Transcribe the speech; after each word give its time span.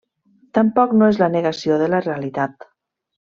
Tampoc 0.57 0.95
no 1.01 1.09
és 1.13 1.19
la 1.23 1.27
negació 1.35 1.77
de 1.85 1.91
la 1.95 1.99
realitat. 2.07 2.67